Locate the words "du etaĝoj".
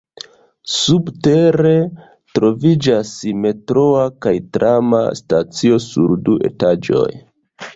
6.31-7.09